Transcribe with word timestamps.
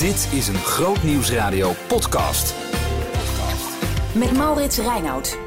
Dit 0.00 0.32
is 0.32 0.48
een 0.48 0.54
Groot 0.54 1.02
Nieuwsradio 1.02 1.72
podcast. 1.88 2.54
Met 4.14 4.36
Maurits 4.36 4.78
Reinoud. 4.78 5.38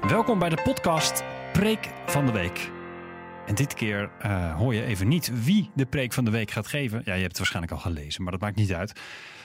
Welkom 0.00 0.38
bij 0.38 0.48
de 0.48 0.62
podcast 0.62 1.22
Preek 1.52 1.88
van 2.06 2.26
de 2.26 2.32
Week. 2.32 2.70
En 3.46 3.54
dit 3.54 3.74
keer 3.74 4.10
uh, 4.26 4.56
hoor 4.56 4.74
je 4.74 4.84
even 4.84 5.08
niet 5.08 5.44
wie 5.44 5.70
de 5.74 5.86
preek 5.86 6.12
van 6.12 6.24
de 6.24 6.30
week 6.30 6.50
gaat 6.50 6.66
geven. 6.66 7.02
Ja, 7.04 7.12
je 7.12 7.18
hebt 7.20 7.28
het 7.28 7.38
waarschijnlijk 7.38 7.72
al 7.74 7.78
gelezen, 7.78 8.22
maar 8.22 8.32
dat 8.32 8.40
maakt 8.40 8.56
niet 8.56 8.72
uit. 8.72 9.00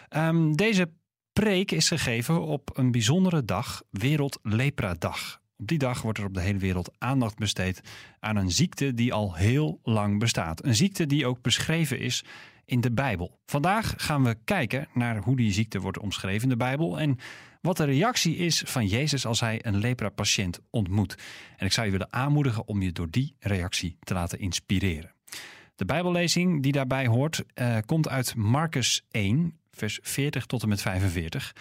Um, 0.09 0.55
deze 0.55 0.91
preek 1.33 1.71
is 1.71 1.87
gegeven 1.87 2.41
op 2.41 2.77
een 2.77 2.91
bijzondere 2.91 3.45
dag, 3.45 3.81
Wereld 3.89 4.39
Lepra 4.41 4.95
Dag. 4.99 5.41
Op 5.63 5.69
die 5.69 5.77
dag 5.77 6.01
wordt 6.01 6.19
er 6.19 6.25
op 6.25 6.33
de 6.33 6.41
hele 6.41 6.57
wereld 6.57 6.91
aandacht 6.97 7.37
besteed 7.37 7.81
aan 8.19 8.35
een 8.35 8.51
ziekte 8.51 8.93
die 8.93 9.13
al 9.13 9.35
heel 9.35 9.79
lang 9.83 10.19
bestaat. 10.19 10.65
Een 10.65 10.75
ziekte 10.75 11.05
die 11.05 11.25
ook 11.25 11.41
beschreven 11.41 11.99
is 11.99 12.23
in 12.65 12.81
de 12.81 12.91
Bijbel. 12.91 13.39
Vandaag 13.45 13.93
gaan 13.97 14.23
we 14.23 14.37
kijken 14.43 14.87
naar 14.93 15.17
hoe 15.17 15.35
die 15.35 15.51
ziekte 15.51 15.79
wordt 15.79 15.99
omschreven 15.99 16.43
in 16.43 16.49
de 16.49 16.55
Bijbel 16.55 16.99
en 16.99 17.17
wat 17.61 17.77
de 17.77 17.83
reactie 17.83 18.35
is 18.35 18.63
van 18.65 18.87
Jezus 18.87 19.25
als 19.25 19.39
hij 19.39 19.65
een 19.65 19.77
lepra-patiënt 19.77 20.59
ontmoet. 20.69 21.17
En 21.57 21.65
ik 21.65 21.71
zou 21.71 21.85
je 21.85 21.91
willen 21.91 22.13
aanmoedigen 22.13 22.67
om 22.67 22.81
je 22.81 22.91
door 22.91 23.09
die 23.09 23.35
reactie 23.39 23.97
te 23.99 24.13
laten 24.13 24.39
inspireren. 24.39 25.13
De 25.75 25.85
Bijbellezing 25.85 26.63
die 26.63 26.71
daarbij 26.71 27.07
hoort 27.07 27.43
uh, 27.55 27.77
komt 27.85 28.09
uit 28.09 28.35
Marcus 28.35 29.05
1, 29.11 29.59
vers 29.71 29.99
40 30.01 30.45
tot 30.45 30.61
en 30.63 30.69
met 30.69 30.81
45. 30.81 31.53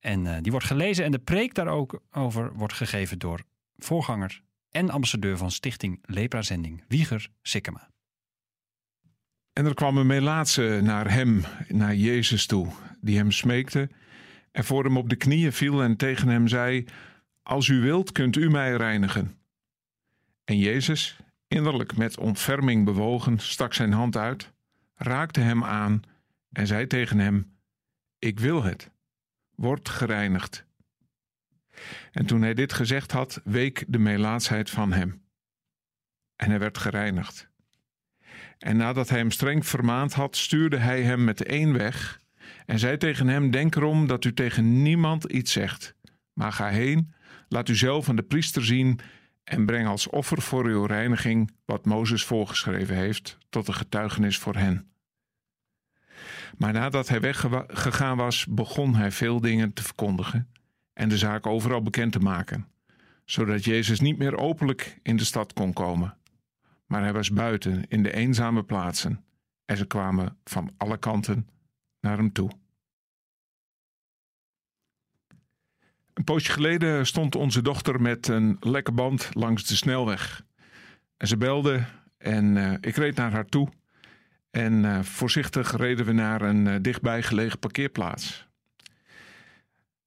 En 0.00 0.24
uh, 0.24 0.36
die 0.40 0.50
wordt 0.50 0.66
gelezen 0.66 1.04
en 1.04 1.10
de 1.10 1.18
preek 1.18 1.54
daar 1.54 1.68
ook 1.68 2.02
over 2.10 2.52
wordt 2.54 2.74
gegeven 2.74 3.18
door 3.18 3.42
voorganger 3.76 4.42
en 4.70 4.90
ambassadeur 4.90 5.36
van 5.36 5.50
Stichting 5.50 5.98
Lepra-zending, 6.02 6.84
Wieger 6.88 7.28
Sikkema. 7.42 7.90
En 9.52 9.66
er 9.66 9.74
kwam 9.74 9.96
een 9.96 10.06
melaatse 10.06 10.80
naar 10.82 11.10
hem, 11.10 11.44
naar 11.68 11.94
Jezus 11.94 12.46
toe, 12.46 12.68
die 13.00 13.16
hem 13.16 13.30
smeekte 13.30 13.90
en 14.52 14.64
voor 14.64 14.84
hem 14.84 14.96
op 14.96 15.08
de 15.08 15.16
knieën 15.16 15.52
viel 15.52 15.82
en 15.82 15.96
tegen 15.96 16.28
hem 16.28 16.48
zei: 16.48 16.84
Als 17.42 17.68
u 17.68 17.80
wilt, 17.80 18.12
kunt 18.12 18.36
u 18.36 18.50
mij 18.50 18.76
reinigen. 18.76 19.38
En 20.44 20.58
Jezus, 20.58 21.16
innerlijk 21.48 21.96
met 21.96 22.18
ontferming 22.18 22.84
bewogen, 22.84 23.38
stak 23.38 23.74
zijn 23.74 23.92
hand 23.92 24.16
uit, 24.16 24.52
raakte 24.94 25.40
hem 25.40 25.64
aan 25.64 26.02
en 26.52 26.66
zei 26.66 26.86
tegen 26.86 27.18
hem: 27.18 27.58
Ik 28.18 28.40
wil 28.40 28.62
het, 28.62 28.90
word 29.58 29.88
gereinigd. 29.88 30.66
En 32.12 32.26
toen 32.26 32.42
hij 32.42 32.54
dit 32.54 32.72
gezegd 32.72 33.12
had, 33.12 33.40
week 33.44 33.84
de 33.88 33.98
melaatsheid 33.98 34.70
van 34.70 34.92
hem. 34.92 35.22
En 36.36 36.50
hij 36.50 36.58
werd 36.58 36.78
gereinigd. 36.78 37.48
En 38.58 38.76
nadat 38.76 39.08
hij 39.08 39.18
hem 39.18 39.30
streng 39.30 39.66
vermaand 39.66 40.12
had, 40.12 40.36
stuurde 40.36 40.76
hij 40.76 41.02
hem 41.02 41.24
met 41.24 41.42
één 41.42 41.72
weg 41.72 42.20
en 42.66 42.78
zei 42.78 42.96
tegen 42.96 43.28
hem: 43.28 43.50
Denk 43.50 43.74
erom 43.74 44.06
dat 44.06 44.24
u 44.24 44.34
tegen 44.34 44.82
niemand 44.82 45.24
iets 45.24 45.52
zegt, 45.52 45.94
maar 46.32 46.52
ga 46.52 46.68
heen, 46.68 47.14
laat 47.48 47.68
u 47.68 47.76
zelf 47.76 48.08
aan 48.08 48.16
de 48.16 48.22
priester 48.22 48.64
zien 48.64 49.00
en 49.44 49.66
breng 49.66 49.86
als 49.86 50.08
offer 50.08 50.42
voor 50.42 50.64
uw 50.64 50.84
reiniging 50.84 51.50
wat 51.64 51.86
Mozes 51.86 52.24
voorgeschreven 52.24 52.96
heeft, 52.96 53.38
tot 53.48 53.68
een 53.68 53.74
getuigenis 53.74 54.38
voor 54.38 54.56
hen. 54.56 54.90
Maar 56.56 56.72
nadat 56.72 57.08
hij 57.08 57.20
weggegaan 57.20 58.16
was, 58.16 58.46
begon 58.46 58.94
hij 58.94 59.12
veel 59.12 59.40
dingen 59.40 59.72
te 59.72 59.82
verkondigen 59.82 60.48
en 60.92 61.08
de 61.08 61.18
zaak 61.18 61.46
overal 61.46 61.82
bekend 61.82 62.12
te 62.12 62.18
maken, 62.18 62.68
zodat 63.24 63.64
Jezus 63.64 64.00
niet 64.00 64.18
meer 64.18 64.36
openlijk 64.36 64.98
in 65.02 65.16
de 65.16 65.24
stad 65.24 65.52
kon 65.52 65.72
komen. 65.72 66.16
Maar 66.86 67.02
hij 67.02 67.12
was 67.12 67.30
buiten 67.30 67.84
in 67.88 68.02
de 68.02 68.12
eenzame 68.12 68.62
plaatsen 68.62 69.24
en 69.64 69.76
ze 69.76 69.86
kwamen 69.86 70.36
van 70.44 70.70
alle 70.76 70.98
kanten 70.98 71.48
naar 72.00 72.16
hem 72.16 72.32
toe. 72.32 72.50
Een 76.14 76.24
poosje 76.24 76.52
geleden 76.52 77.06
stond 77.06 77.34
onze 77.36 77.62
dochter 77.62 78.00
met 78.00 78.28
een 78.28 78.56
lekke 78.60 78.92
band 78.92 79.28
langs 79.32 79.66
de 79.66 79.76
snelweg. 79.76 80.44
En 81.16 81.26
ze 81.26 81.36
belde 81.36 81.84
en 82.16 82.56
uh, 82.56 82.72
ik 82.72 82.96
reed 82.96 83.16
naar 83.16 83.32
haar 83.32 83.46
toe. 83.46 83.68
En 84.50 84.84
uh, 84.84 85.02
voorzichtig 85.02 85.76
reden 85.76 86.06
we 86.06 86.12
naar 86.12 86.42
een 86.42 86.66
uh, 86.66 86.74
dichtbij 86.80 87.22
gelegen 87.22 87.58
parkeerplaats. 87.58 88.46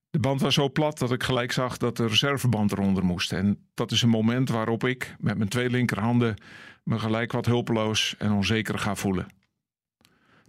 De 0.09 0.19
band 0.19 0.41
was 0.41 0.53
zo 0.53 0.69
plat 0.69 0.99
dat 0.99 1.11
ik 1.11 1.23
gelijk 1.23 1.51
zag 1.51 1.77
dat 1.77 1.97
de 1.97 2.07
reserveband 2.07 2.71
eronder 2.71 3.05
moest. 3.05 3.33
En 3.33 3.67
dat 3.73 3.91
is 3.91 4.01
een 4.01 4.09
moment 4.09 4.49
waarop 4.49 4.83
ik 4.83 5.15
met 5.19 5.37
mijn 5.37 5.49
twee 5.49 5.69
linkerhanden 5.69 6.35
me 6.83 6.99
gelijk 6.99 7.31
wat 7.31 7.45
hulpeloos 7.45 8.15
en 8.17 8.31
onzeker 8.31 8.79
ga 8.79 8.95
voelen. 8.95 9.27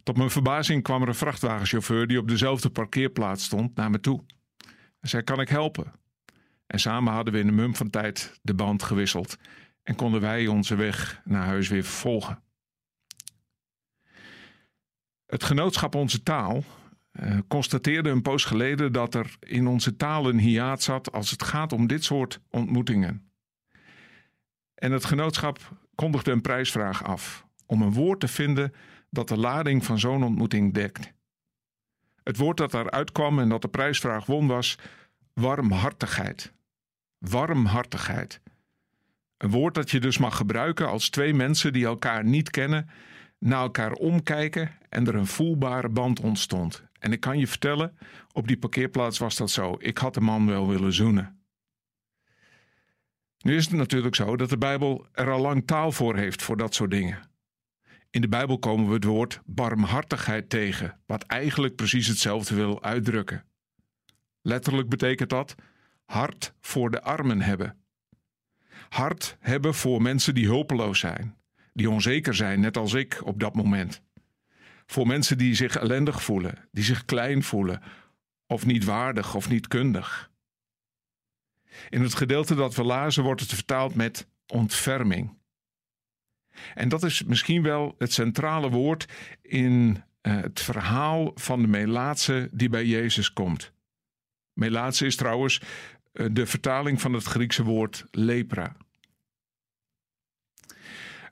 Tot 0.03 0.17
mijn 0.17 0.31
verbazing 0.31 0.83
kwam 0.83 1.03
er 1.03 1.09
een 1.09 1.15
vrachtwagenchauffeur 1.15 2.07
die 2.07 2.19
op 2.19 2.29
dezelfde 2.29 2.71
parkeerplaats 2.71 3.45
stond 3.45 3.77
naar 3.77 3.91
me 3.91 4.01
toe. 4.01 4.25
Hij 5.01 5.11
zei: 5.11 5.23
Kan 5.23 5.41
ik 5.41 5.49
helpen? 5.49 5.93
En 6.67 6.81
samen 6.81 7.13
hadden 7.13 7.33
we 7.33 7.41
in 7.41 7.49
een 7.49 7.55
mum 7.55 7.77
van 7.77 7.91
tijd 7.91 8.39
de 8.43 8.55
band 8.55 8.83
gewisseld 8.83 9.37
en 9.83 9.95
konden 9.95 10.21
wij 10.21 10.47
onze 10.47 10.75
weg 10.75 11.21
naar 11.25 11.45
huis 11.45 11.69
weer 11.69 11.85
vervolgen. 11.85 12.43
Het 15.33 15.45
genootschap 15.45 15.95
Onze 15.95 16.23
Taal 16.23 16.65
uh, 17.13 17.39
constateerde 17.49 18.11
een 18.11 18.23
poos 18.23 18.45
geleden 18.45 18.93
dat 18.93 19.15
er 19.15 19.37
in 19.41 19.67
onze 19.67 19.97
taal 19.97 20.29
een 20.29 20.39
hiaat 20.39 20.83
zat 20.83 21.13
als 21.13 21.31
het 21.31 21.43
gaat 21.43 21.73
om 21.73 21.87
dit 21.87 22.05
soort 22.05 22.41
ontmoetingen. 22.51 23.31
En 24.75 24.93
het 24.93 25.05
genootschap 25.05 25.59
kondigde 25.95 26.31
een 26.31 26.41
prijsvraag 26.41 27.05
af 27.05 27.47
om 27.67 27.83
een 27.83 27.93
woord 27.93 28.21
te 28.21 28.29
vinden 28.29 28.73
dat 29.11 29.29
de 29.29 29.37
lading 29.37 29.85
van 29.85 29.99
zo'n 29.99 30.23
ontmoeting 30.23 30.75
dekt. 30.75 31.13
Het 32.23 32.37
woord 32.37 32.57
dat 32.57 32.71
daaruit 32.71 33.13
kwam 33.13 33.39
en 33.39 33.49
dat 33.49 33.63
de 33.63 33.69
prijsvraag 33.69 34.27
won 34.27 34.47
was 34.47 34.79
warmhartigheid. 35.33 36.53
Warmhartigheid. 37.19 38.41
Een 39.37 39.51
woord 39.51 39.75
dat 39.75 39.91
je 39.91 40.01
dus 40.01 40.19
mag 40.19 40.37
gebruiken 40.37 40.89
als 40.89 41.09
twee 41.09 41.35
mensen 41.35 41.73
die 41.73 41.85
elkaar 41.85 42.25
niet 42.25 42.51
kennen, 42.51 42.89
naar 43.43 43.61
elkaar 43.61 43.93
omkijken 43.93 44.71
en 44.89 45.07
er 45.07 45.15
een 45.15 45.27
voelbare 45.27 45.89
band 45.89 46.21
ontstond. 46.21 46.85
En 46.99 47.13
ik 47.13 47.21
kan 47.21 47.39
je 47.39 47.47
vertellen, 47.47 47.99
op 48.33 48.47
die 48.47 48.59
parkeerplaats 48.59 49.19
was 49.19 49.37
dat 49.37 49.51
zo. 49.51 49.77
Ik 49.79 49.99
had 49.99 50.15
de 50.15 50.21
man 50.21 50.47
wel 50.47 50.69
willen 50.69 50.93
zoenen. 50.93 51.41
Nu 53.39 53.57
is 53.57 53.65
het 53.65 53.75
natuurlijk 53.75 54.15
zo 54.15 54.37
dat 54.37 54.49
de 54.51 54.59
Bijbel 54.59 55.07
er 55.13 55.31
al 55.31 55.41
lang 55.41 55.67
taal 55.67 55.93
voor 55.93 56.17
heeft 56.17 56.43
voor 56.43 56.57
dat 56.57 56.75
soort 56.75 56.91
dingen. 56.91 57.31
In 58.11 58.21
de 58.21 58.29
Bijbel 58.29 58.59
komen 58.59 58.87
we 58.89 58.95
het 58.95 59.05
woord 59.05 59.41
barmhartigheid 59.45 60.51
tegen, 60.51 61.01
wat 61.07 61.23
eigenlijk 61.23 61.77
precies 61.77 62.07
hetzelfde 62.07 62.55
wil 62.55 62.83
uitdrukken. 62.83 63.45
Letterlijk 64.43 64.89
betekent 64.89 65.31
dat 65.31 65.55
hart 66.05 66.55
voor 66.61 66.91
de 66.91 67.03
armen 67.03 67.41
hebben. 67.41 67.77
Hart 68.89 69.37
hebben 69.41 69.75
voor 69.75 70.03
mensen 70.03 70.35
die 70.35 70.47
hulpeloos 70.47 70.99
zijn, 70.99 71.37
die 71.73 71.91
onzeker 71.91 72.35
zijn, 72.35 72.61
net 72.61 72.77
als 72.77 72.93
ik 72.93 73.21
op 73.25 73.41
dat 73.41 73.55
moment. 73.55 74.03
Voor 74.87 75.07
mensen 75.07 75.39
die 75.39 75.55
zich 75.55 75.77
ellendig 75.77 76.23
voelen, 76.23 76.69
die 76.71 76.85
zich 76.85 77.05
klein 77.05 77.43
voelen, 77.43 77.83
of 78.47 78.67
niet 78.67 78.85
waardig 78.85 79.35
of 79.35 79.49
niet 79.49 79.69
kundig. 79.69 80.31
In 81.89 82.03
het 82.03 82.15
gedeelte 82.15 82.55
dat 82.55 82.75
we 82.75 82.85
lazen 82.85 83.23
wordt 83.23 83.41
het 83.41 83.53
vertaald 83.53 83.95
met 83.95 84.27
ontferming. 84.47 85.41
En 86.75 86.89
dat 86.89 87.03
is 87.03 87.23
misschien 87.23 87.63
wel 87.63 87.95
het 87.99 88.13
centrale 88.13 88.71
woord 88.71 89.07
in 89.43 90.03
uh, 90.23 90.41
het 90.41 90.61
verhaal 90.61 91.31
van 91.35 91.63
de 91.63 91.69
Melaatse 91.69 92.49
die 92.53 92.69
bij 92.69 92.85
Jezus 92.85 93.33
komt. 93.33 93.73
Melaatse 94.53 95.07
is 95.07 95.17
trouwens 95.17 95.61
uh, 96.13 96.27
de 96.33 96.47
vertaling 96.47 97.01
van 97.01 97.13
het 97.13 97.25
Griekse 97.25 97.63
woord 97.63 98.05
lepra. 98.11 98.77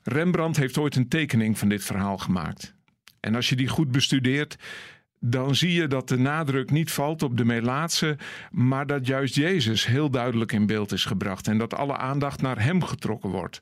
Rembrandt 0.02 0.56
heeft 0.56 0.78
ooit 0.78 0.96
een 0.96 1.08
tekening 1.08 1.58
van 1.58 1.68
dit 1.68 1.84
verhaal 1.84 2.18
gemaakt. 2.18 2.74
En 3.20 3.34
als 3.34 3.48
je 3.48 3.56
die 3.56 3.68
goed 3.68 3.90
bestudeert, 3.90 4.56
dan 5.20 5.54
zie 5.54 5.72
je 5.72 5.86
dat 5.86 6.08
de 6.08 6.18
nadruk 6.18 6.70
niet 6.70 6.92
valt 6.92 7.22
op 7.22 7.36
de 7.36 7.44
Melaatse, 7.44 8.18
maar 8.50 8.86
dat 8.86 9.06
juist 9.06 9.34
Jezus 9.34 9.86
heel 9.86 10.10
duidelijk 10.10 10.52
in 10.52 10.66
beeld 10.66 10.92
is 10.92 11.04
gebracht 11.04 11.48
en 11.48 11.58
dat 11.58 11.74
alle 11.74 11.96
aandacht 11.96 12.42
naar 12.42 12.62
hem 12.62 12.84
getrokken 12.84 13.30
wordt. 13.30 13.60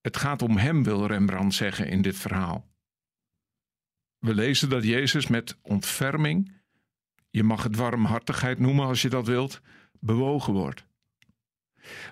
Het 0.00 0.16
gaat 0.16 0.42
om 0.42 0.56
hem, 0.56 0.82
wil 0.82 1.06
Rembrandt 1.06 1.54
zeggen 1.54 1.88
in 1.88 2.02
dit 2.02 2.16
verhaal. 2.16 2.66
We 4.18 4.34
lezen 4.34 4.68
dat 4.68 4.84
Jezus 4.84 5.26
met 5.26 5.58
ontferming, 5.62 6.52
je 7.30 7.42
mag 7.42 7.62
het 7.62 7.76
warmhartigheid 7.76 8.58
noemen 8.58 8.86
als 8.86 9.02
je 9.02 9.08
dat 9.08 9.26
wilt, 9.26 9.60
bewogen 10.00 10.52
wordt. 10.52 10.84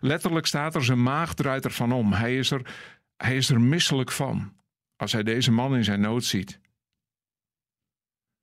Letterlijk 0.01 0.47
staat 0.47 0.75
er 0.75 0.85
zijn 0.85 1.03
maag 1.03 1.35
draait 1.35 1.65
ervan 1.65 1.93
om. 1.93 2.13
Hij 2.13 2.39
is 2.39 2.51
er, 2.51 2.75
hij 3.17 3.37
is 3.37 3.51
er 3.51 3.61
misselijk 3.61 4.13
van 4.13 4.53
als 4.97 5.13
hij 5.13 5.23
deze 5.23 5.53
man 5.53 5.77
in 5.77 5.85
zijn 5.85 6.01
nood 6.01 6.25
ziet. 6.25 6.61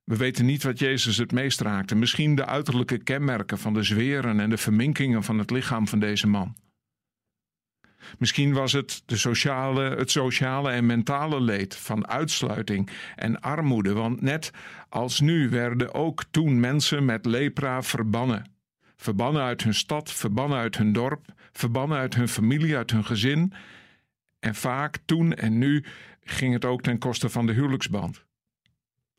We 0.04 0.18
weten 0.18 0.46
niet 0.46 0.64
wat 0.64 0.80
Jezus 0.80 1.18
het 1.18 1.32
meest 1.32 1.62
raakte. 1.62 1.96
Misschien 1.96 2.36
de 2.36 2.46
uiterlijke 2.46 2.98
kenmerken 2.98 3.58
van 3.58 3.74
de 3.74 3.84
zweren 3.84 4.40
en 4.40 4.50
de 4.50 4.58
verminkingen 4.58 5.24
van 5.24 5.38
het 5.38 5.52
lichaam 5.52 5.88
van 5.88 6.00
deze 6.00 6.28
man. 6.28 6.56
Misschien 8.18 8.54
was 8.54 8.72
het 8.72 9.04
de 9.06 9.18
sociale, 9.18 9.96
het 9.96 10.12
sociale 10.12 10.72
en 10.72 10.86
mentale 10.86 11.42
leed 11.42 11.76
van 11.76 12.08
uitsluiting 12.08 12.90
en 13.16 13.42
armoede, 13.42 13.94
want 13.94 14.22
net 14.22 14.52
als 14.90 15.20
nu 15.20 15.50
werden 15.50 15.94
ook 15.94 16.24
toen 16.32 16.60
mensen 16.60 17.06
met 17.06 17.26
lepra 17.26 17.84
verbannen. 17.84 18.52
Verbannen 18.96 19.42
uit 19.42 19.64
hun 19.64 19.74
stad, 19.74 20.12
verbannen 20.12 20.58
uit 20.58 20.78
hun 20.78 20.94
dorp, 20.94 21.26
verbannen 21.52 21.98
uit 21.98 22.16
hun 22.16 22.28
familie, 22.28 22.78
uit 22.78 22.92
hun 22.92 23.06
gezin. 23.06 23.54
En 24.42 24.56
vaak 24.56 24.98
toen 25.06 25.34
en 25.34 25.58
nu 25.58 25.86
ging 26.24 26.54
het 26.54 26.66
ook 26.66 26.82
ten 26.82 26.98
koste 26.98 27.30
van 27.30 27.46
de 27.46 27.54
huwelijksband. 27.54 28.26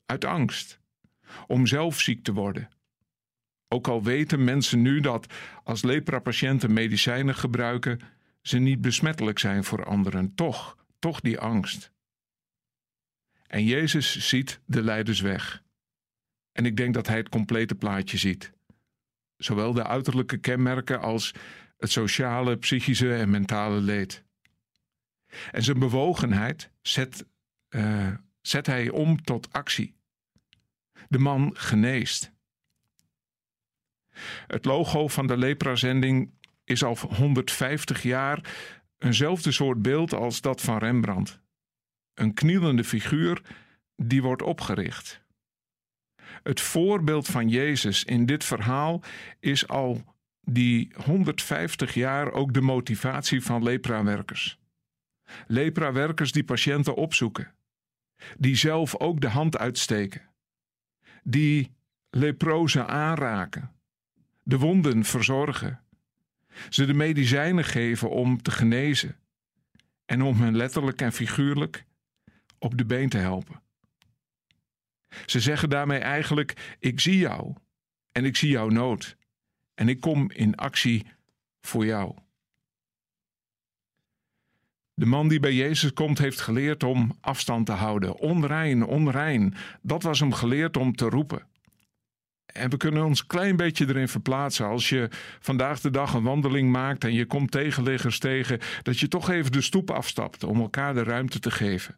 Uit 0.07 0.25
angst 0.25 0.81
om 1.47 1.67
zelf 1.67 2.01
ziek 2.01 2.23
te 2.23 2.33
worden. 2.33 2.69
Ook 3.69 3.89
al 3.89 4.03
weten 4.03 4.45
mensen 4.45 4.83
nu 4.83 5.01
dat 5.01 5.27
als 5.65 5.83
lepra-patiënten 5.83 6.73
medicijnen 6.73 7.35
gebruiken, 7.35 8.01
ze 8.41 8.59
niet 8.59 8.81
besmettelijk 8.81 9.39
zijn 9.39 9.65
voor 9.65 9.85
anderen. 9.85 10.35
Toch, 10.35 10.77
toch 10.99 11.21
die 11.21 11.39
angst. 11.39 11.93
En 13.47 13.65
Jezus 13.65 14.29
ziet 14.29 14.61
de 14.67 14.83
leiders 14.83 15.21
weg. 15.21 15.63
En 16.53 16.67
ik 16.67 16.77
denk 16.77 16.95
dat 16.95 17.07
hij 17.07 17.17
het 17.17 17.29
complete 17.29 17.75
plaatje 17.75 18.19
ziet. 18.19 18.53
Zowel 19.37 19.73
de 19.73 19.87
uiterlijke 19.87 20.39
kenmerken 20.39 21.01
als 21.01 21.35
het 21.77 21.91
sociale, 21.91 22.57
psychische 22.57 23.15
en 23.15 23.31
mentale 23.31 23.81
leed. 23.81 24.25
En 25.50 25.62
zijn 25.62 25.79
bewogenheid 25.79 26.70
zet, 26.81 27.26
uh, 27.70 28.08
zet 28.40 28.67
hij 28.67 28.90
om 28.90 29.23
tot 29.23 29.52
actie. 29.52 29.94
De 31.08 31.19
man 31.19 31.50
geneest. 31.55 32.32
Het 34.46 34.64
logo 34.64 35.08
van 35.08 35.26
de 35.26 35.37
lepra-zending 35.37 36.31
is 36.64 36.84
al 36.84 36.96
150 36.99 38.02
jaar 38.02 38.40
eenzelfde 38.99 39.52
soort 39.52 39.82
beeld 39.82 40.12
als 40.12 40.40
dat 40.40 40.61
van 40.61 40.79
Rembrandt. 40.79 41.40
Een 42.14 42.34
knielende 42.34 42.84
figuur 42.84 43.43
die 43.96 44.23
wordt 44.23 44.43
opgericht. 44.43 45.23
Het 46.43 46.61
voorbeeld 46.61 47.26
van 47.26 47.49
Jezus 47.49 48.05
in 48.05 48.26
dit 48.26 48.44
verhaal 48.44 49.02
is 49.40 49.69
al 49.69 50.05
die 50.40 50.93
150 51.05 51.94
jaar 51.94 52.32
ook 52.32 52.55
de 52.55 52.61
motivatie 52.61 53.43
van 53.43 53.62
leprawerkers. 53.62 54.58
Leprawerkers 55.46 56.32
die 56.32 56.44
patiënten 56.44 56.94
opzoeken, 56.94 57.55
die 58.38 58.56
zelf 58.56 58.96
ook 58.96 59.20
de 59.20 59.29
hand 59.29 59.58
uitsteken, 59.58 60.23
die 61.23 61.73
leprozen 62.11 62.88
aanraken, 62.88 63.73
de 64.43 64.58
wonden 64.58 65.05
verzorgen, 65.05 65.81
ze 66.69 66.84
de 66.84 66.94
medicijnen 66.94 67.64
geven 67.64 68.11
om 68.11 68.43
te 68.43 68.50
genezen. 68.50 69.17
En 70.05 70.23
om 70.23 70.40
hen 70.40 70.56
letterlijk 70.56 71.00
en 71.00 71.12
figuurlijk 71.12 71.84
op 72.58 72.79
de 72.79 72.84
been 72.84 73.08
te 73.08 73.19
helpen. 73.19 73.62
Ze 75.26 75.40
zeggen 75.40 75.70
daarmee 75.70 75.99
eigenlijk: 75.99 76.76
Ik 76.79 77.00
zie 77.00 77.19
jou 77.19 77.55
en 78.12 78.25
ik 78.25 78.37
zie 78.37 78.50
jouw 78.50 78.69
nood. 78.69 79.17
En 79.75 79.88
ik 79.88 80.00
kom 80.00 80.31
in 80.31 80.55
actie 80.55 81.06
voor 81.61 81.84
jou. 81.84 82.14
De 84.94 85.06
man 85.06 85.29
die 85.29 85.41
bij 85.41 85.55
Jezus 85.55 85.93
komt, 85.93 86.19
heeft 86.19 86.41
geleerd 86.41 86.83
om 86.83 87.17
afstand 87.21 87.67
te 87.67 87.73
houden. 87.73 88.19
Onrein, 88.19 88.85
onrein. 88.85 89.55
Dat 89.83 90.03
was 90.03 90.21
hem 90.21 90.33
geleerd 90.33 90.77
om 90.77 90.94
te 90.94 91.09
roepen. 91.09 91.47
En 92.47 92.71
we 92.71 92.77
kunnen 92.77 93.05
ons 93.05 93.27
klein 93.27 93.56
beetje 93.56 93.89
erin 93.89 94.09
verplaatsen. 94.09 94.67
Als 94.67 94.89
je 94.89 95.09
vandaag 95.41 95.81
de 95.81 95.91
dag 95.91 96.15
een 96.15 96.23
wandeling 96.23 96.71
maakt 96.71 97.05
en 97.05 97.12
je 97.12 97.27
komt 97.27 97.50
tegenliggers 97.50 98.19
tegen, 98.19 98.59
dat 98.83 98.99
je 98.99 99.09
toch 99.09 99.31
even 99.31 99.53
de 99.53 99.61
stoep 99.61 99.91
afstapt 99.91 100.44
om 100.44 100.61
elkaar 100.61 100.94
de 100.94 101.03
ruimte 101.03 101.39
te 101.39 101.50
geven. 101.50 101.97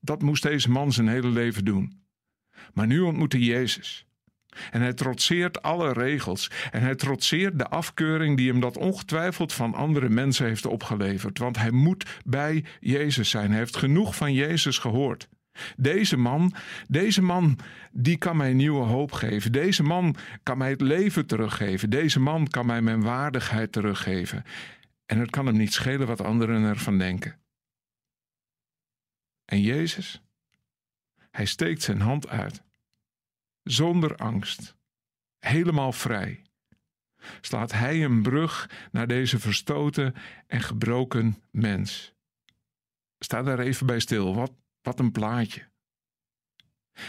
Dat 0.00 0.22
moest 0.22 0.42
deze 0.42 0.70
man 0.70 0.92
zijn 0.92 1.08
hele 1.08 1.28
leven 1.28 1.64
doen. 1.64 2.02
Maar 2.72 2.86
nu 2.86 3.00
ontmoet 3.00 3.32
hij 3.32 3.42
Jezus. 3.42 4.06
En 4.70 4.80
hij 4.80 4.92
trotseert 4.92 5.62
alle 5.62 5.92
regels. 5.92 6.50
En 6.70 6.80
hij 6.82 6.94
trotseert 6.94 7.58
de 7.58 7.68
afkeuring 7.68 8.36
die 8.36 8.50
hem 8.50 8.60
dat 8.60 8.76
ongetwijfeld 8.76 9.52
van 9.52 9.74
andere 9.74 10.08
mensen 10.08 10.46
heeft 10.46 10.66
opgeleverd. 10.66 11.38
Want 11.38 11.56
hij 11.58 11.70
moet 11.70 12.20
bij 12.24 12.64
Jezus 12.80 13.30
zijn. 13.30 13.50
Hij 13.50 13.58
heeft 13.58 13.76
genoeg 13.76 14.16
van 14.16 14.32
Jezus 14.32 14.78
gehoord. 14.78 15.28
Deze 15.76 16.16
man, 16.16 16.54
deze 16.88 17.22
man, 17.22 17.58
die 17.92 18.16
kan 18.16 18.36
mij 18.36 18.52
nieuwe 18.52 18.84
hoop 18.84 19.12
geven. 19.12 19.52
Deze 19.52 19.82
man 19.82 20.16
kan 20.42 20.58
mij 20.58 20.70
het 20.70 20.80
leven 20.80 21.26
teruggeven. 21.26 21.90
Deze 21.90 22.20
man 22.20 22.48
kan 22.48 22.66
mij 22.66 22.82
mijn 22.82 23.02
waardigheid 23.02 23.72
teruggeven. 23.72 24.44
En 25.06 25.18
het 25.18 25.30
kan 25.30 25.46
hem 25.46 25.56
niet 25.56 25.72
schelen 25.72 26.06
wat 26.06 26.20
anderen 26.20 26.62
ervan 26.62 26.98
denken. 26.98 27.38
En 29.44 29.60
Jezus, 29.60 30.22
hij 31.30 31.44
steekt 31.44 31.82
zijn 31.82 32.00
hand 32.00 32.28
uit. 32.28 32.62
Zonder 33.64 34.16
angst, 34.16 34.76
helemaal 35.38 35.92
vrij, 35.92 36.42
slaat 37.40 37.72
hij 37.72 38.04
een 38.04 38.22
brug 38.22 38.70
naar 38.92 39.06
deze 39.06 39.38
verstoten 39.38 40.14
en 40.46 40.60
gebroken 40.60 41.42
mens. 41.50 42.14
Sta 43.18 43.42
daar 43.42 43.58
even 43.58 43.86
bij 43.86 44.00
stil. 44.00 44.34
Wat, 44.34 44.52
wat 44.82 44.98
een 44.98 45.12
plaatje. 45.12 45.68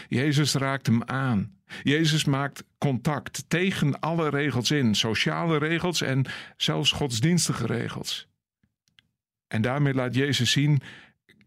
Jezus 0.08 0.54
raakt 0.54 0.86
hem 0.86 1.04
aan. 1.04 1.60
Jezus 1.82 2.24
maakt 2.24 2.64
contact 2.78 3.44
tegen 3.48 4.00
alle 4.00 4.28
regels 4.28 4.70
in, 4.70 4.94
sociale 4.94 5.58
regels 5.58 6.00
en 6.00 6.24
zelfs 6.56 6.92
godsdienstige 6.92 7.66
regels. 7.66 8.28
En 9.46 9.62
daarmee 9.62 9.94
laat 9.94 10.14
Jezus 10.14 10.50
zien: 10.50 10.82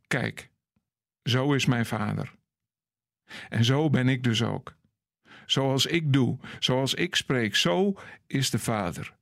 kijk, 0.07 0.49
zo 1.23 1.53
is 1.53 1.65
mijn 1.65 1.85
vader. 1.85 2.33
En 3.49 3.63
zo 3.63 3.89
ben 3.89 4.07
ik 4.07 4.23
dus 4.23 4.43
ook. 4.43 4.77
Zoals 5.51 5.85
ik 5.85 6.13
doe, 6.13 6.37
zoals 6.59 6.93
ik 6.93 7.15
spreek, 7.15 7.55
zo 7.55 7.99
is 8.27 8.49
de 8.49 8.59
Vader. 8.59 9.15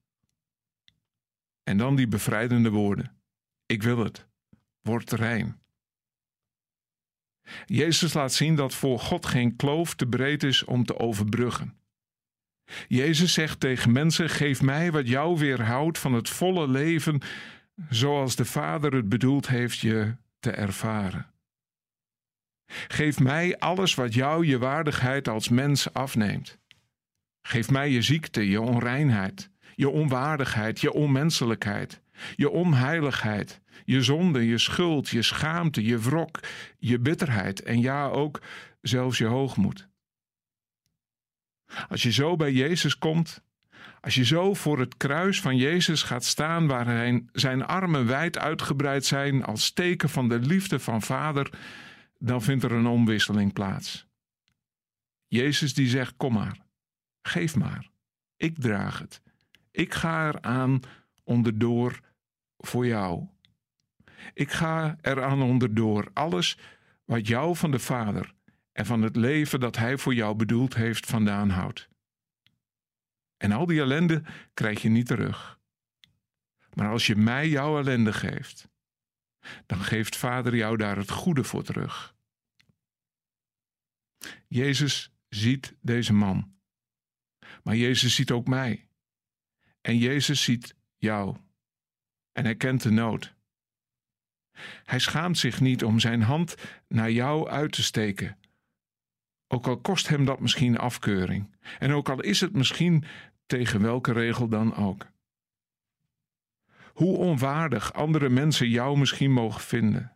En 1.63 1.77
dan 1.77 1.95
die 1.95 2.07
bevrijdende 2.07 2.69
woorden: 2.69 3.17
Ik 3.65 3.83
wil 3.83 3.97
het. 3.97 4.25
Word 4.81 5.11
rein. 5.11 5.59
Jezus 7.65 8.13
laat 8.13 8.33
zien 8.33 8.55
dat 8.55 8.73
voor 8.73 8.99
God 8.99 9.25
geen 9.25 9.55
kloof 9.55 9.95
te 9.95 10.07
breed 10.07 10.43
is 10.43 10.63
om 10.63 10.85
te 10.85 10.99
overbruggen. 10.99 11.77
Jezus 12.87 13.33
zegt 13.33 13.59
tegen 13.59 13.91
mensen: 13.91 14.29
Geef 14.29 14.61
mij 14.61 14.91
wat 14.91 15.07
jou 15.07 15.37
weerhoudt 15.37 15.99
van 15.99 16.13
het 16.13 16.29
volle 16.29 16.67
leven, 16.67 17.21
zoals 17.89 18.35
de 18.35 18.45
Vader 18.45 18.93
het 18.93 19.09
bedoeld 19.09 19.47
heeft 19.47 19.79
je 19.79 20.15
te 20.39 20.51
ervaren. 20.51 21.36
Geef 22.67 23.19
mij 23.19 23.57
alles 23.57 23.95
wat 23.95 24.13
jou 24.13 24.45
je 24.45 24.57
waardigheid 24.57 25.27
als 25.27 25.49
mens 25.49 25.93
afneemt. 25.93 26.57
Geef 27.41 27.69
mij 27.69 27.89
je 27.89 28.01
ziekte, 28.01 28.49
je 28.49 28.61
onreinheid, 28.61 29.49
je 29.75 29.89
onwaardigheid, 29.89 30.81
je 30.81 30.93
onmenselijkheid, 30.93 32.01
je 32.35 32.49
onheiligheid, 32.49 33.61
je 33.85 34.01
zonde, 34.01 34.45
je 34.47 34.57
schuld, 34.57 35.09
je 35.09 35.21
schaamte, 35.21 35.83
je 35.83 35.97
wrok, 35.97 36.39
je 36.77 36.99
bitterheid 36.99 37.61
en 37.61 37.81
ja 37.81 38.07
ook 38.07 38.41
zelfs 38.81 39.17
je 39.17 39.25
hoogmoed. 39.25 39.87
Als 41.89 42.03
je 42.03 42.11
zo 42.11 42.35
bij 42.35 42.51
Jezus 42.51 42.97
komt, 42.97 43.41
als 44.01 44.15
je 44.15 44.25
zo 44.25 44.53
voor 44.53 44.79
het 44.79 44.97
kruis 44.97 45.41
van 45.41 45.57
Jezus 45.57 46.03
gaat 46.03 46.25
staan 46.25 46.67
waar 46.67 47.19
zijn 47.31 47.65
armen 47.65 48.07
wijd 48.07 48.37
uitgebreid 48.37 49.05
zijn 49.05 49.43
als 49.43 49.71
teken 49.71 50.09
van 50.09 50.29
de 50.29 50.39
liefde 50.39 50.79
van 50.79 51.01
Vader, 51.01 51.49
dan 52.19 52.41
vindt 52.41 52.63
er 52.63 52.71
een 52.71 52.87
omwisseling 52.87 53.53
plaats. 53.53 54.07
Jezus 55.27 55.73
die 55.73 55.87
zegt: 55.87 56.17
Kom 56.17 56.33
maar, 56.33 56.65
geef 57.21 57.55
maar, 57.55 57.89
ik 58.35 58.59
draag 58.59 58.99
het. 58.99 59.21
Ik 59.71 59.93
ga 59.93 60.27
eraan 60.27 60.79
onderdoor 61.23 61.99
voor 62.57 62.85
jou. 62.85 63.27
Ik 64.33 64.51
ga 64.51 64.97
eraan 65.01 65.41
onderdoor 65.41 66.09
alles 66.13 66.57
wat 67.05 67.27
jou 67.27 67.55
van 67.55 67.71
de 67.71 67.79
Vader 67.79 68.33
en 68.71 68.85
van 68.85 69.01
het 69.01 69.15
leven 69.15 69.59
dat 69.59 69.75
Hij 69.75 69.97
voor 69.97 70.13
jou 70.13 70.35
bedoeld 70.35 70.75
heeft 70.75 71.05
vandaan 71.05 71.49
houdt. 71.49 71.89
En 73.37 73.51
al 73.51 73.65
die 73.65 73.79
ellende 73.79 74.23
krijg 74.53 74.81
je 74.81 74.89
niet 74.89 75.07
terug. 75.07 75.59
Maar 76.73 76.89
als 76.89 77.07
je 77.07 77.15
mij 77.15 77.49
jouw 77.49 77.77
ellende 77.77 78.13
geeft, 78.13 78.69
dan 79.65 79.79
geeft 79.79 80.15
Vader 80.15 80.55
jou 80.55 80.77
daar 80.77 80.97
het 80.97 81.11
goede 81.11 81.43
voor 81.43 81.63
terug. 81.63 82.15
Jezus 84.47 85.11
ziet 85.29 85.75
deze 85.81 86.13
man. 86.13 86.55
Maar 87.63 87.75
Jezus 87.75 88.15
ziet 88.15 88.31
ook 88.31 88.47
mij. 88.47 88.87
En 89.81 89.97
Jezus 89.97 90.43
ziet 90.43 90.75
jou. 90.97 91.37
En 92.31 92.43
hij 92.43 92.55
kent 92.55 92.81
de 92.81 92.91
nood. 92.91 93.35
Hij 94.83 94.99
schaamt 94.99 95.37
zich 95.37 95.61
niet 95.61 95.83
om 95.83 95.99
zijn 95.99 96.21
hand 96.21 96.55
naar 96.87 97.11
jou 97.11 97.49
uit 97.49 97.71
te 97.71 97.83
steken. 97.83 98.39
Ook 99.47 99.67
al 99.67 99.79
kost 99.79 100.07
hem 100.07 100.25
dat 100.25 100.39
misschien 100.39 100.77
afkeuring. 100.77 101.55
En 101.79 101.91
ook 101.91 102.09
al 102.09 102.21
is 102.21 102.41
het 102.41 102.53
misschien 102.53 103.03
tegen 103.45 103.81
welke 103.81 104.11
regel 104.11 104.47
dan 104.47 104.75
ook. 104.75 105.07
Hoe 106.97 107.17
onwaardig 107.17 107.93
andere 107.93 108.29
mensen 108.29 108.69
jou 108.69 108.97
misschien 108.97 109.31
mogen 109.31 109.61
vinden. 109.61 110.11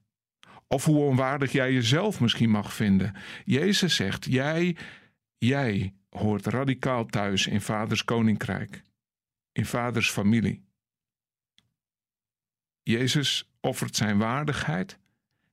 Of 0.67 0.85
hoe 0.85 0.99
onwaardig 0.99 1.51
jij 1.51 1.73
jezelf 1.73 2.19
misschien 2.19 2.49
mag 2.49 2.73
vinden. 2.73 3.15
Jezus 3.45 3.95
zegt: 3.95 4.25
Jij, 4.25 4.77
jij 5.37 5.93
hoort 6.09 6.45
radicaal 6.45 7.05
thuis 7.05 7.47
in 7.47 7.61
vaders 7.61 8.03
koninkrijk, 8.03 8.81
in 9.51 9.65
vaders 9.65 10.09
familie. 10.09 10.65
Jezus 12.83 13.51
offert 13.59 13.95
zijn 13.95 14.17
waardigheid 14.17 14.99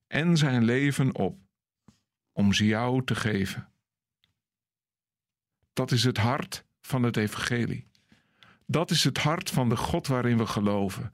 en 0.07 0.37
zijn 0.37 0.65
leven 0.65 1.15
op 1.15 1.39
om 2.33 2.53
ze 2.53 2.67
jou 2.67 3.05
te 3.05 3.15
geven. 3.15 3.69
Dat 5.73 5.91
is 5.91 6.05
het 6.05 6.17
hart 6.17 6.65
van 6.81 7.03
het 7.03 7.17
evangelie. 7.17 7.87
Dat 8.71 8.91
is 8.91 9.05
het 9.05 9.19
hart 9.19 9.51
van 9.51 9.69
de 9.69 9.77
God 9.77 10.07
waarin 10.07 10.39
we 10.39 10.47
geloven. 10.47 11.11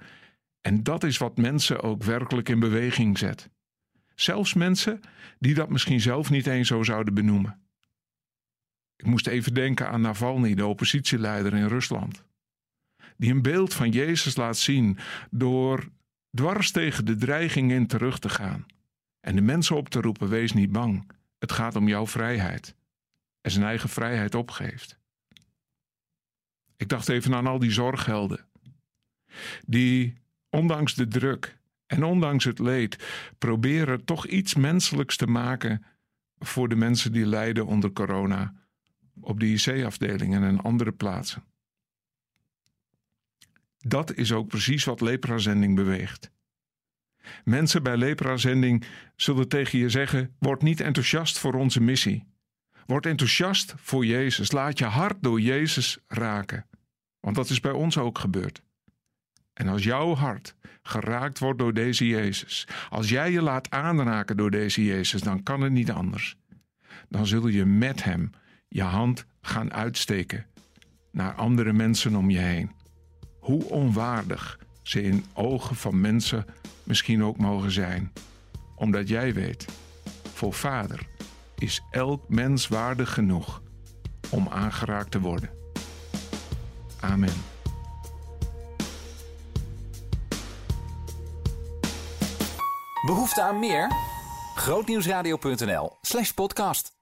En 0.61 0.83
dat 0.83 1.05
is 1.05 1.19
wat 1.19 1.37
mensen 1.37 1.83
ook 1.83 2.03
werkelijk 2.03 2.49
in 2.49 2.59
beweging 2.59 3.19
zet. 3.19 3.51
Zelfs 4.15 4.55
mensen 4.55 5.01
die 5.39 5.55
dat 5.55 5.69
misschien 5.69 6.01
zelf 6.01 6.31
niet 6.31 6.47
eens 6.47 6.69
zo 6.69 6.83
zouden 6.83 7.15
benoemen. 7.15 7.61
Ik 8.97 9.07
moest 9.07 9.27
even 9.27 9.55
denken 9.55 9.89
aan 9.89 10.01
Navalny, 10.01 10.55
de 10.55 10.67
oppositieleider 10.67 11.55
in 11.55 11.67
Rusland. 11.67 12.25
Die 13.17 13.31
een 13.31 13.43
beeld 13.43 13.75
van 13.75 13.91
Jezus 13.91 14.37
laat 14.37 14.57
zien 14.57 14.99
door 15.31 15.89
dwars 16.31 16.71
tegen 16.71 17.05
de 17.05 17.17
dreiging 17.17 17.73
in 17.73 17.87
terug 17.87 18.19
te 18.19 18.29
gaan. 18.29 18.67
En 19.21 19.35
de 19.35 19.43
mensen 19.43 19.77
op 19.77 19.89
te 19.89 20.01
roepen: 20.01 20.29
wees 20.29 20.53
niet 20.53 20.73
bang. 20.73 21.11
Het 21.39 21.53
gaat 21.53 21.77
om 21.77 21.89
jouw 21.89 22.07
vrijheid. 22.07 22.75
En 23.41 23.51
zijn 23.51 23.65
eigen 23.65 23.89
vrijheid 23.89 24.35
opgeeft. 24.35 24.99
Ik 26.85 26.91
dacht 26.91 27.09
even 27.09 27.35
aan 27.35 27.47
al 27.47 27.59
die 27.59 27.71
zorghelden. 27.71 28.47
Die 29.67 30.14
ondanks 30.50 30.95
de 30.95 31.09
druk 31.09 31.59
en 31.87 32.05
ondanks 32.05 32.45
het 32.45 32.59
leed 32.59 33.05
proberen 33.38 34.05
toch 34.05 34.26
iets 34.26 34.55
menselijks 34.55 35.17
te 35.17 35.26
maken 35.26 35.85
voor 36.38 36.69
de 36.69 36.76
mensen 36.76 37.12
die 37.12 37.26
lijden 37.26 37.67
onder 37.67 37.93
corona 37.93 38.55
op 39.21 39.41
de 39.41 39.47
IC-afdelingen 39.47 40.43
en 40.43 40.61
andere 40.61 40.93
plaatsen. 40.93 41.45
Dat 43.79 44.14
is 44.14 44.33
ook 44.33 44.49
precies 44.49 44.85
wat 44.85 45.00
leprazending 45.00 45.75
beweegt. 45.76 46.31
Mensen 47.45 47.83
bij 47.83 47.97
leprazending 47.97 48.85
zullen 49.17 49.49
tegen 49.49 49.79
je 49.79 49.88
zeggen: 49.88 50.35
word 50.38 50.62
niet 50.62 50.81
enthousiast 50.81 51.38
voor 51.38 51.55
onze 51.55 51.81
missie. 51.81 52.26
Word 52.87 53.07
enthousiast 53.07 53.75
voor 53.76 54.07
Jezus. 54.07 54.53
Laat 54.53 54.79
je 54.79 54.85
hart 54.85 55.17
door 55.23 55.41
Jezus 55.41 55.99
raken. 56.07 56.67
Want 57.25 57.37
dat 57.37 57.50
is 57.50 57.61
bij 57.61 57.73
ons 57.73 57.99
ook 57.99 58.19
gebeurd. 58.19 58.62
En 59.52 59.69
als 59.69 59.85
jouw 59.85 60.14
hart 60.14 60.54
geraakt 60.83 61.38
wordt 61.38 61.59
door 61.59 61.75
deze 61.75 62.07
Jezus, 62.07 62.66
als 62.90 63.09
jij 63.09 63.31
je 63.31 63.43
laat 63.43 63.71
aanraken 63.71 64.37
door 64.37 64.50
deze 64.50 64.85
Jezus, 64.85 65.21
dan 65.21 65.43
kan 65.43 65.61
het 65.61 65.73
niet 65.73 65.90
anders. 65.90 66.37
Dan 67.09 67.26
zul 67.26 67.47
je 67.47 67.64
met 67.64 68.04
Hem 68.04 68.31
je 68.69 68.83
hand 68.83 69.26
gaan 69.40 69.73
uitsteken 69.73 70.47
naar 71.12 71.35
andere 71.35 71.73
mensen 71.73 72.16
om 72.16 72.31
je 72.31 72.38
heen. 72.38 72.71
Hoe 73.40 73.64
onwaardig 73.64 74.59
ze 74.83 75.02
in 75.02 75.25
ogen 75.33 75.76
van 75.76 76.00
mensen 76.00 76.45
misschien 76.83 77.23
ook 77.23 77.37
mogen 77.37 77.71
zijn, 77.71 78.12
omdat 78.76 79.09
jij 79.09 79.35
weet, 79.35 79.66
voor 80.33 80.52
Vader 80.52 81.07
is 81.59 81.83
elk 81.90 82.28
mens 82.28 82.69
waardig 82.69 83.14
genoeg 83.14 83.62
om 84.31 84.49
aangeraakt 84.49 85.11
te 85.11 85.21
worden. 85.21 85.63
Amen. 87.11 87.43
Behoefte 93.07 93.43
aan 93.43 93.59
meer? 93.59 93.91
Grootnieuwsradio.nl 94.55 95.97
slash 96.01 96.31
podcast. 96.31 96.94